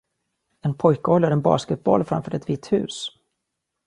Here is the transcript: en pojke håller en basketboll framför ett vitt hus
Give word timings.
en 0.61 0.71
pojke 0.83 1.11
håller 1.11 1.31
en 1.31 1.41
basketboll 1.41 2.03
framför 2.03 2.35
ett 2.35 2.49
vitt 2.49 2.71
hus 2.73 3.07